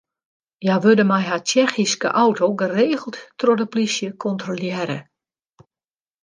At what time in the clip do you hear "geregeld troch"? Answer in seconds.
2.61-3.57